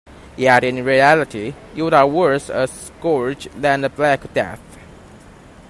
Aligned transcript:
Yet, 0.35 0.63
in 0.63 0.83
reality, 0.83 1.53
you 1.75 1.87
are 1.93 2.07
worse 2.07 2.49
a 2.49 2.65
scourge 2.65 3.47
than 3.53 3.81
the 3.81 3.89
Black 3.91 4.33
Death. 4.33 4.59